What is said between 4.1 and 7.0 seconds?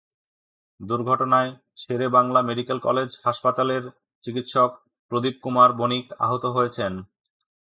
চিকিৎসক প্রদীপ কুমার বণিক আহত হয়েছেন।